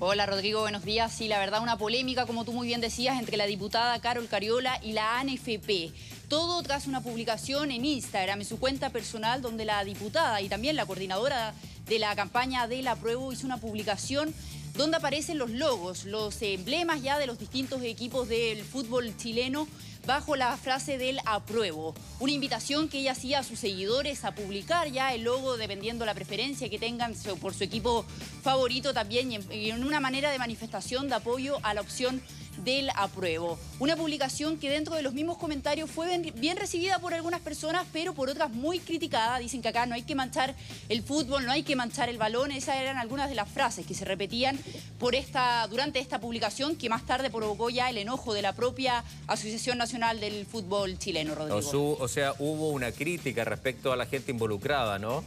[0.00, 1.12] Hola Rodrigo, buenos días.
[1.12, 4.78] Sí, la verdad una polémica, como tú muy bien decías, entre la diputada Carol Cariola
[4.80, 5.90] y la ANFP.
[6.28, 10.76] Todo tras una publicación en Instagram, en su cuenta personal, donde la diputada y también
[10.76, 11.52] la coordinadora
[11.88, 14.32] de la campaña del apruebo hizo una publicación
[14.78, 19.66] donde aparecen los logos, los emblemas ya de los distintos equipos del fútbol chileno
[20.06, 21.96] bajo la frase del apruebo.
[22.20, 26.14] Una invitación que ella hacía a sus seguidores a publicar ya el logo dependiendo la
[26.14, 28.06] preferencia que tengan por su equipo
[28.44, 32.22] favorito también y en una manera de manifestación de apoyo a la opción
[32.64, 33.58] del apruebo.
[33.78, 38.14] Una publicación que dentro de los mismos comentarios fue bien, recibida por algunas personas, pero
[38.14, 39.38] por otras muy criticada.
[39.38, 40.54] Dicen que acá no hay que manchar
[40.88, 42.52] el fútbol, no hay que manchar el balón.
[42.52, 44.58] Esas eran algunas de las frases que se repetían
[44.98, 49.04] por esta, durante esta publicación que más tarde provocó ya el enojo de la propia
[49.26, 51.96] Asociación Nacional del Fútbol Chileno, Rodrigo.
[51.98, 55.24] O, sea, hubo una crítica respecto a la gente involucrada, ¿no?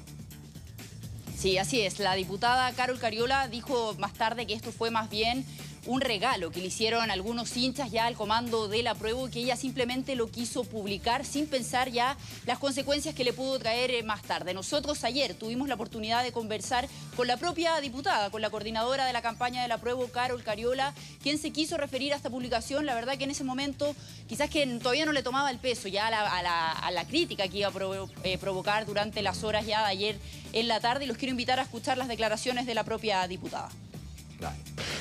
[1.37, 1.99] Sí, así es.
[1.99, 5.43] La diputada Carol Cariola dijo más tarde que esto fue más bien
[5.85, 9.55] un regalo que le hicieron algunos hinchas ya al comando de la prueba que ella
[9.55, 14.21] simplemente lo quiso publicar sin pensar ya las consecuencias que le pudo traer eh, más
[14.21, 14.53] tarde.
[14.53, 19.13] Nosotros ayer tuvimos la oportunidad de conversar con la propia diputada, con la coordinadora de
[19.13, 22.85] la campaña de la prueba, Carol Cariola, quien se quiso referir a esta publicación.
[22.85, 23.95] La verdad que en ese momento
[24.27, 28.07] quizás que todavía no le tomaba el peso ya a la, crítica que iba a
[28.23, 30.19] eh, provocar durante las horas ya de ayer
[30.53, 33.69] en la tarde y los quiero invitar a escuchar las declaraciones de la propia diputada.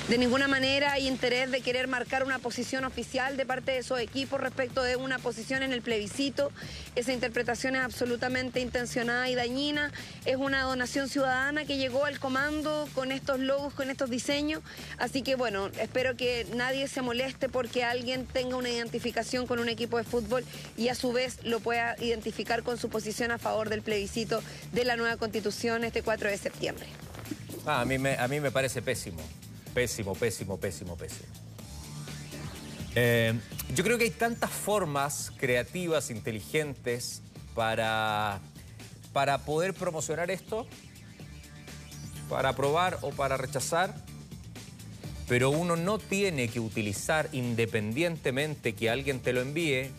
[0.07, 3.99] De ninguna manera hay interés de querer marcar una posición oficial de parte de esos
[3.99, 6.51] equipos respecto de una posición en el plebiscito.
[6.95, 9.91] Esa interpretación es absolutamente intencionada y dañina.
[10.25, 14.61] Es una donación ciudadana que llegó al comando con estos logos, con estos diseños.
[14.97, 19.69] Así que bueno, espero que nadie se moleste porque alguien tenga una identificación con un
[19.69, 20.43] equipo de fútbol
[20.75, 24.41] y a su vez lo pueda identificar con su posición a favor del plebiscito
[24.73, 26.87] de la nueva constitución este 4 de septiembre.
[27.65, 29.21] Ah, a, mí me, a mí me parece pésimo.
[29.73, 31.29] Pésimo, pésimo, pésimo, pésimo.
[32.95, 33.33] Eh,
[33.73, 37.21] yo creo que hay tantas formas creativas, inteligentes,
[37.55, 38.39] para,
[39.13, 40.67] para poder promocionar esto,
[42.29, 43.93] para aprobar o para rechazar,
[45.27, 49.91] pero uno no tiene que utilizar independientemente que alguien te lo envíe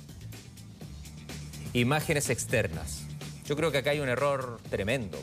[1.73, 3.03] imágenes externas.
[3.47, 5.23] Yo creo que acá hay un error tremendo.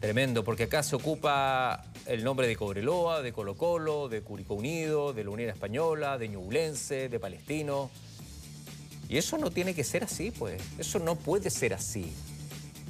[0.00, 5.14] Tremendo, porque acá se ocupa el nombre de Cobreloa, de Colo Colo, de Curicó Unido,
[5.14, 7.90] de la Unión Española, de Ñublense, de Palestino.
[9.08, 10.62] Y eso no tiene que ser así, pues.
[10.78, 12.12] Eso no puede ser así.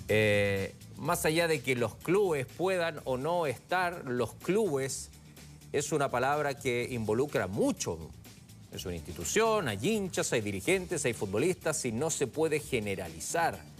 [0.09, 5.11] Eh, más allá de que los clubes puedan o no estar, los clubes
[5.73, 7.99] es una palabra que involucra mucho.
[8.73, 13.75] Es una institución, hay hinchas, hay dirigentes, hay futbolistas y no se puede generalizar.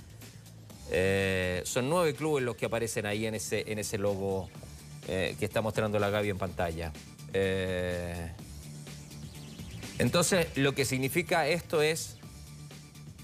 [0.91, 4.49] Eh, son nueve clubes los que aparecen ahí en ese, en ese logo
[5.09, 6.93] eh, que está mostrando la Gaby en pantalla.
[7.33, 8.33] Eh,
[9.99, 12.17] entonces, lo que significa esto es,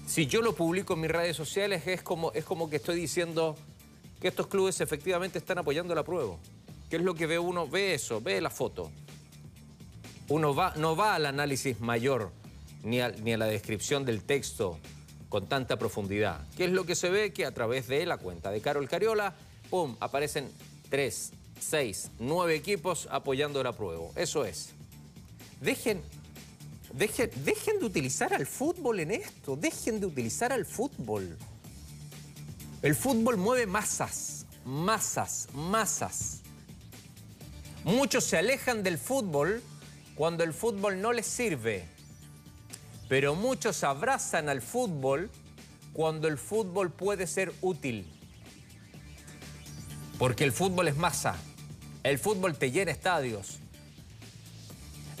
[0.05, 3.55] si yo lo publico en mis redes sociales, es como, es como que estoy diciendo
[4.19, 6.35] que estos clubes efectivamente están apoyando la prueba.
[6.89, 7.67] ¿Qué es lo que ve uno?
[7.67, 8.91] Ve eso, ve la foto.
[10.29, 12.31] Uno va, no va al análisis mayor
[12.83, 14.77] ni ni a la descripción del texto
[15.33, 16.45] con tanta profundidad.
[16.55, 17.33] ¿Qué es lo que se ve?
[17.33, 19.33] Que a través de la cuenta de Carol Cariola,
[19.71, 20.47] ¡pum!, aparecen
[20.91, 24.09] tres, seis, nueve equipos apoyando la prueba.
[24.15, 24.73] Eso es.
[25.59, 26.03] Dejen,
[26.93, 31.35] dejen, dejen de utilizar al fútbol en esto, dejen de utilizar al fútbol.
[32.83, 36.41] El fútbol mueve masas, masas, masas.
[37.83, 39.63] Muchos se alejan del fútbol
[40.13, 41.87] cuando el fútbol no les sirve
[43.13, 45.29] pero muchos abrazan al fútbol
[45.93, 48.07] cuando el fútbol puede ser útil.
[50.17, 51.35] Porque el fútbol es masa,
[52.01, 53.59] el fútbol te llena estadios.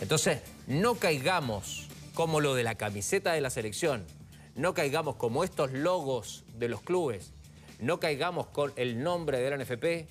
[0.01, 4.03] Entonces, no caigamos como lo de la camiseta de la selección,
[4.55, 7.31] no caigamos como estos logos de los clubes,
[7.79, 10.09] no caigamos con el nombre de la NFP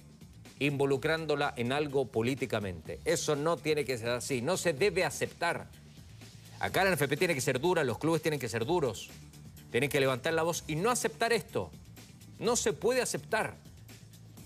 [0.60, 3.00] involucrándola en algo políticamente.
[3.04, 5.81] Eso no tiene que ser así, no se debe aceptar.
[6.62, 9.10] Acá la NFP tiene que ser dura, los clubes tienen que ser duros,
[9.72, 11.72] tienen que levantar la voz y no aceptar esto.
[12.38, 13.56] No se puede aceptar.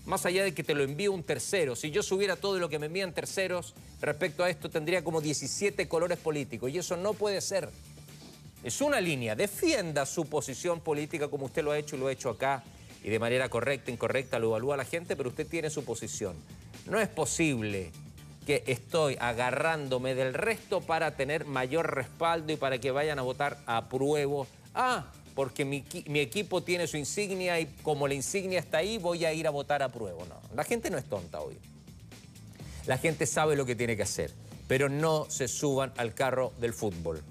[0.07, 1.75] Más allá de que te lo envíe un tercero.
[1.75, 5.87] Si yo subiera todo lo que me envían terceros respecto a esto, tendría como 17
[5.87, 6.71] colores políticos.
[6.71, 7.69] Y eso no puede ser.
[8.63, 9.35] Es una línea.
[9.35, 12.63] Defienda su posición política como usted lo ha hecho y lo ha hecho acá.
[13.03, 16.35] Y de manera correcta, incorrecta, lo evalúa la gente, pero usted tiene su posición.
[16.87, 17.91] No es posible
[18.47, 23.57] que estoy agarrándome del resto para tener mayor respaldo y para que vayan a votar
[23.65, 24.47] a pruebo.
[24.73, 25.83] Ah, porque mi,
[26.21, 29.83] equipo tiene su insignia y como la insignia está ahí, voy a ir a votar
[29.83, 30.25] a pruebo.
[30.25, 31.57] No, la gente no es tonta hoy.
[32.85, 34.31] La gente sabe lo que tiene que hacer,
[34.69, 37.21] pero no se suban al carro del fútbol.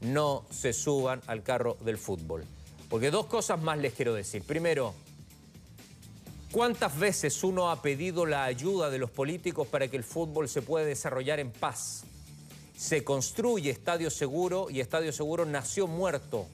[0.00, 2.44] No se suban al carro del fútbol.
[2.88, 4.44] Porque dos cosas más les quiero decir.
[4.44, 4.94] Primero,
[6.52, 10.62] ¿cuántas veces uno ha pedido la ayuda de los políticos para que el fútbol se
[10.62, 12.04] pueda desarrollar en paz?
[12.76, 16.46] Se construye Estadio Seguro y Estadio Seguro nació muerto.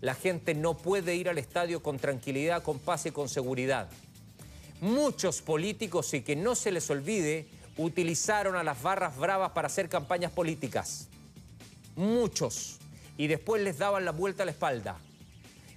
[0.00, 3.88] La gente no puede ir al estadio con tranquilidad, con paz y con seguridad.
[4.80, 7.46] Muchos políticos, y que no se les olvide,
[7.76, 11.08] utilizaron a las barras bravas para hacer campañas políticas.
[11.96, 12.78] Muchos.
[13.16, 14.98] Y después les daban la vuelta a la espalda.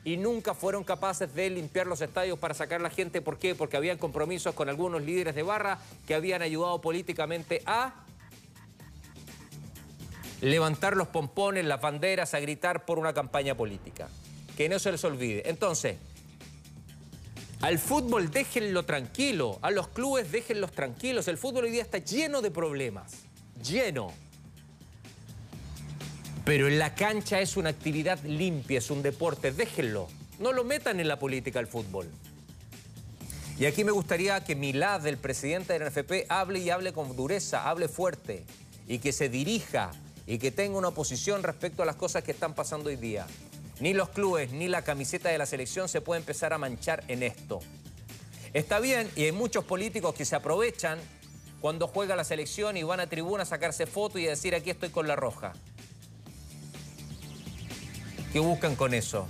[0.04, 3.22] Y nunca fueron capaces de limpiar los estadios para sacar a la gente.
[3.22, 3.54] ¿Por qué?
[3.54, 7.94] Porque habían compromisos con algunos líderes de barra que habían ayudado políticamente a
[10.42, 14.10] levantar los pompones, las banderas, a gritar por una campaña política.
[14.58, 15.48] Que no se les olvide.
[15.50, 15.98] Entonces,
[17.62, 21.28] al fútbol déjenlo tranquilo, a los clubes déjenlos tranquilos.
[21.28, 23.14] El fútbol hoy día está lleno de problemas,
[23.64, 24.12] lleno.
[26.46, 30.08] Pero en la cancha es una actividad limpia, es un deporte, déjenlo.
[30.40, 32.10] No lo metan en la política al fútbol.
[33.60, 37.70] Y aquí me gustaría que Milad, el presidente del NFP, hable y hable con dureza,
[37.70, 38.44] hable fuerte
[38.88, 39.92] y que se dirija
[40.26, 43.28] y que tenga una posición respecto a las cosas que están pasando hoy día.
[43.80, 47.22] Ni los clubes ni la camiseta de la selección se puede empezar a manchar en
[47.22, 47.60] esto.
[48.54, 51.00] Está bien, y hay muchos políticos que se aprovechan
[51.62, 54.72] cuando juega la selección y van a tribuna a sacarse fotos y a decir aquí
[54.72, 55.54] estoy con la roja.
[58.32, 59.28] ¿Qué buscan con eso?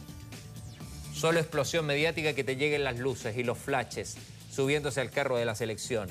[1.12, 4.16] Solo explosión mediática que te lleguen las luces y los flashes
[4.52, 6.08] subiéndose al carro de la selección.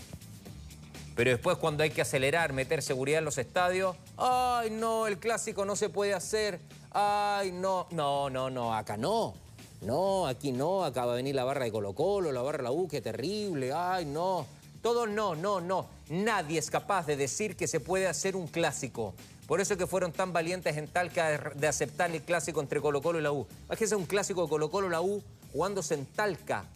[1.15, 5.65] Pero después cuando hay que acelerar, meter seguridad en los estadios, ay no, el clásico
[5.65, 6.59] no se puede hacer,
[6.91, 9.35] ay no, no, no, no, acá no.
[9.83, 12.65] No, aquí no, acá va a venir la barra de Colo Colo, la barra de
[12.65, 14.47] la U, qué terrible, ay no.
[14.83, 15.87] Todo no, no, no.
[16.09, 19.15] Nadie es capaz de decir que se puede hacer un clásico.
[19.51, 23.03] Por eso es que fueron tan valientes en Talca de aceptar el clásico entre Colo
[23.03, 23.49] Colo y la U.
[23.67, 26.67] Imagínense un clásico de Colo Colo y la U jugándose en Talca,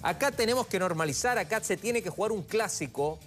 [0.00, 3.18] Acá tenemos que normalizar, acá se tiene que jugar un clásico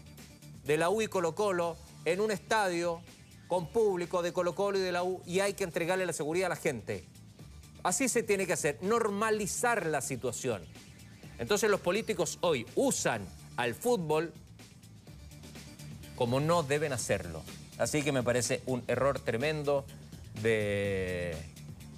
[0.65, 3.01] de la U y Colo Colo en un estadio
[3.47, 6.47] con público de Colo Colo y de la U y hay que entregarle la seguridad
[6.47, 7.05] a la gente.
[7.83, 10.63] Así se tiene que hacer, normalizar la situación.
[11.37, 13.27] Entonces los políticos hoy usan
[13.57, 14.33] al fútbol
[16.15, 17.43] como no deben hacerlo.
[17.81, 19.85] Así que me parece un error tremendo
[20.41, 21.35] de,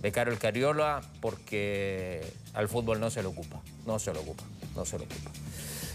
[0.01, 4.43] de Carol Cariola porque al fútbol no se lo ocupa, no se lo ocupa
[4.75, 5.31] no se lo ocupa.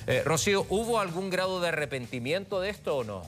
[0.07, 3.23] Eh, Rocío, ¿hubo algún grado de arrepentimiento de esto o no?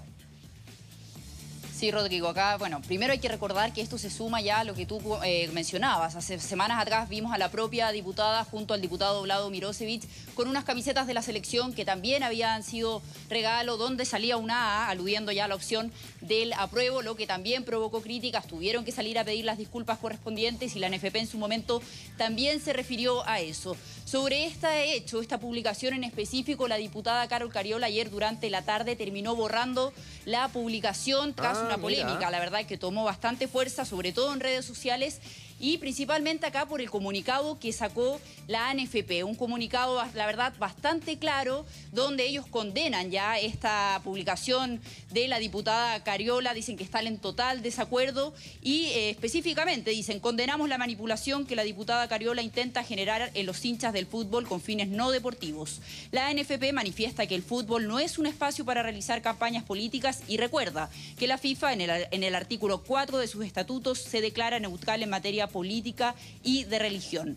[1.81, 4.75] Sí, Rodrigo, acá, bueno, primero hay que recordar que esto se suma ya a lo
[4.75, 6.15] que tú eh, mencionabas.
[6.15, 10.65] Hace semanas atrás vimos a la propia diputada junto al diputado Vlado Mirosevich con unas
[10.65, 13.01] camisetas de la selección que también habían sido
[13.31, 15.91] regalo, donde salía una A, aludiendo ya a la opción
[16.21, 18.47] del apruebo, lo que también provocó críticas.
[18.47, 21.81] Tuvieron que salir a pedir las disculpas correspondientes y la NFP en su momento
[22.19, 23.75] también se refirió a eso.
[24.05, 28.97] Sobre este hecho, esta publicación en específico, la diputada Carol Cariola ayer durante la tarde
[28.97, 29.95] terminó borrando
[30.27, 34.41] la publicación tras ah, una polémica, la verdad que tomó bastante fuerza, sobre todo en
[34.41, 35.21] redes sociales
[35.61, 41.19] y principalmente acá por el comunicado que sacó la ANFP, un comunicado, la verdad, bastante
[41.19, 44.81] claro, donde ellos condenan ya esta publicación
[45.11, 50.69] de la diputada Cariola, dicen que están en total desacuerdo y eh, específicamente dicen, condenamos
[50.69, 54.89] la manipulación que la diputada Cariola intenta generar en los hinchas del fútbol con fines
[54.89, 55.81] no deportivos.
[56.11, 60.39] La ANFP manifiesta que el fútbol no es un espacio para realizar campañas políticas y
[60.39, 60.89] recuerda
[61.19, 65.49] que la FIFA en el, artículo 4 de sus estatutos se declara neutral en materia
[65.51, 67.37] política y de religión.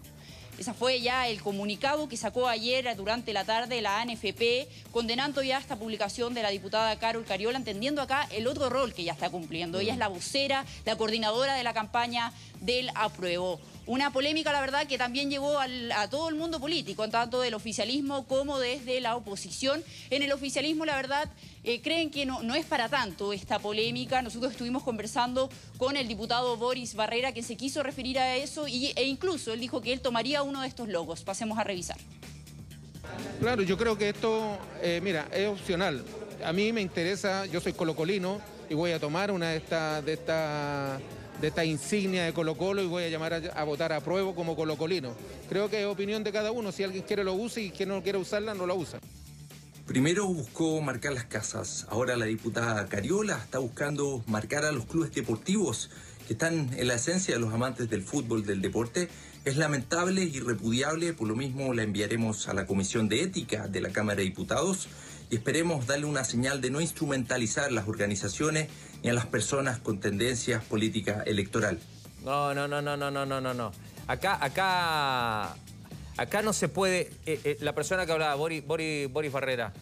[0.57, 5.57] Ese fue ya el comunicado que sacó ayer durante la tarde la ANFP, condenando ya
[5.57, 9.31] esta publicación de la diputada Carol Cariola, entendiendo acá el otro rol que ya está
[9.31, 9.79] cumpliendo.
[9.79, 13.59] Ella es la vocera, la coordinadora de la campaña del apruebo.
[13.85, 18.25] Una polémica, la verdad, que también llegó a todo el mundo político, tanto del oficialismo
[18.27, 19.83] como desde la oposición.
[20.09, 21.29] En el oficialismo, la verdad,
[21.65, 24.21] eh, creen que no, no es para tanto esta polémica.
[24.21, 28.93] Nosotros estuvimos conversando con el diputado Boris Barrera, que se quiso referir a eso y,
[28.95, 31.23] e incluso él dijo que él tomaría uno de estos logos.
[31.23, 31.97] Pasemos a revisar.
[33.41, 36.05] Claro, yo creo que esto, eh, mira, es opcional.
[36.45, 40.05] A mí me interesa, yo soy colocolino y voy a tomar una de estas...
[40.05, 41.01] De esta
[41.41, 44.55] de esta insignia de Colo Colo y voy a llamar a, votar a prueba como
[44.55, 45.15] colocolino.
[45.49, 48.01] Creo que es opinión de cada uno, si alguien quiere lo use y quien no
[48.01, 48.99] quiere usarla no la usa.
[49.85, 55.13] Primero buscó marcar las casas, ahora la diputada Cariola está buscando marcar a los clubes
[55.13, 55.89] deportivos
[56.25, 59.09] que están en la esencia de los amantes del fútbol, del deporte.
[59.43, 63.81] Es lamentable y repudiable, por lo mismo la enviaremos a la Comisión de Ética de
[63.81, 64.87] la Cámara de Diputados
[65.29, 68.69] y esperemos darle una señal de no instrumentalizar las organizaciones
[69.01, 71.79] ni a las personas con tendencias políticas electoral.
[72.23, 73.71] No, no, no, no, no, no, no, no.
[74.07, 75.55] Acá, acá,
[76.17, 77.11] acá no se puede.
[77.25, 79.73] Eh, eh, la persona que hablaba, Boris, Barrera,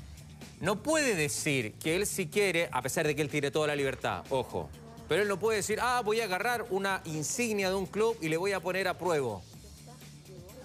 [0.60, 3.76] no puede decir que él si quiere, a pesar de que él tiene toda la
[3.76, 4.70] libertad, ojo,
[5.08, 8.30] pero él no puede decir, ah, voy a agarrar una insignia de un club y
[8.30, 9.42] le voy a poner a prueba.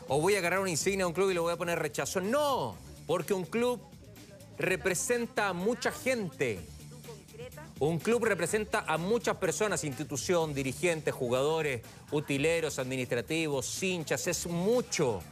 [0.08, 2.20] O voy a agarrar una insignia de un club y le voy a poner rechazo.
[2.20, 3.80] No, porque un club
[4.58, 6.60] representa a mucha gente.
[7.78, 15.22] Un club representa a muchas personas, institución, dirigentes, jugadores, utileros, administrativos, hinchas, es mucho.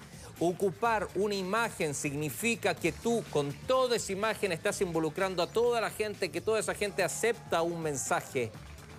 [0.40, 5.90] Ocupar una imagen significa que tú con toda esa imagen estás involucrando a toda la
[5.90, 8.50] gente, que toda esa gente acepta un mensaje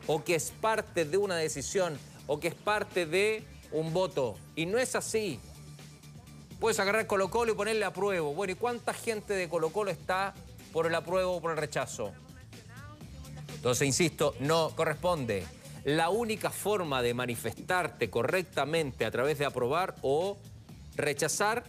[0.08, 4.38] o que es parte de una decisión o que es parte de un voto.
[4.56, 5.40] Y no es así.
[6.60, 8.34] Puedes agarrar Colo Colo y ponerle apruebo.
[8.34, 10.34] Bueno, ¿y cuánta gente de Colo Colo está
[10.72, 12.12] por el apruebo o por el rechazo?
[13.56, 15.46] Entonces, insisto, no corresponde.
[15.84, 20.38] La única forma de manifestarte correctamente a través de aprobar o
[20.96, 21.64] rechazar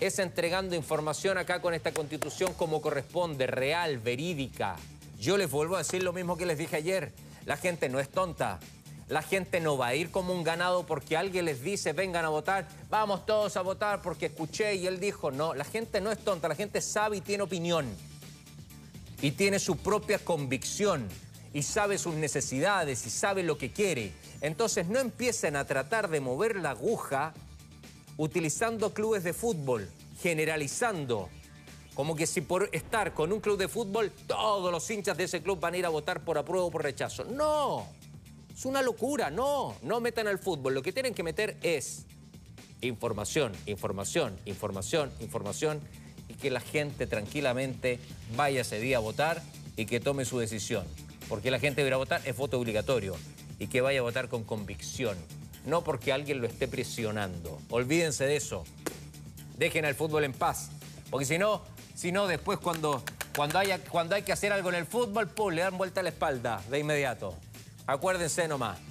[0.00, 4.76] es entregando información acá con esta constitución como corresponde, real, verídica.
[5.18, 7.12] Yo les vuelvo a decir lo mismo que les dije ayer.
[7.44, 8.58] La gente no es tonta.
[9.10, 12.28] La gente no va a ir como un ganado porque alguien les dice vengan a
[12.28, 16.18] votar, vamos todos a votar porque escuché y él dijo, no, la gente no es
[16.18, 17.86] tonta, la gente sabe y tiene opinión
[19.20, 21.08] y tiene su propia convicción
[21.52, 24.12] y sabe sus necesidades y sabe lo que quiere.
[24.42, 27.34] Entonces no empiecen a tratar de mover la aguja
[28.16, 29.88] utilizando clubes de fútbol,
[30.22, 31.28] generalizando,
[31.94, 35.42] como que si por estar con un club de fútbol todos los hinchas de ese
[35.42, 37.24] club van a ir a votar por apruebo o por rechazo.
[37.24, 37.88] No,
[38.60, 40.74] es una locura, no, no metan al fútbol.
[40.74, 42.04] Lo que tienen que meter es
[42.82, 45.80] información, información, información, información
[46.28, 47.98] y que la gente tranquilamente
[48.36, 49.42] vaya ese día a votar
[49.76, 50.84] y que tome su decisión.
[51.26, 53.16] Porque la gente va a votar es voto obligatorio
[53.58, 55.16] y que vaya a votar con convicción,
[55.64, 57.58] no porque alguien lo esté presionando.
[57.70, 58.64] Olvídense de eso.
[59.56, 60.68] Dejen al fútbol en paz,
[61.08, 61.62] porque si no,
[61.94, 63.02] si no después cuando,
[63.34, 65.50] cuando, haya, cuando hay que hacer algo en el fútbol, ¡pum!
[65.50, 67.34] le dan vuelta a la espalda de inmediato.
[67.90, 68.89] Acuérdense nomás.